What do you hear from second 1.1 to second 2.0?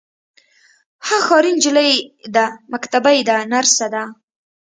ښاري نجلۍ